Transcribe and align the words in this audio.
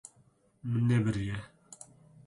Min 0.69 0.85
nebiriye. 0.89 1.35